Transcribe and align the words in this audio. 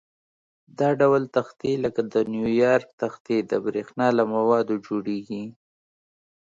دا 0.79 0.89
ډول 1.01 1.23
تختې 1.35 1.71
لکه 1.83 2.01
د 2.13 2.13
نیوپان 2.33 2.81
تختې 3.01 3.37
د 3.51 3.53
برېښنا 3.65 4.07
له 4.17 4.23
موادو 4.33 4.75
جوړيږي. 4.87 5.43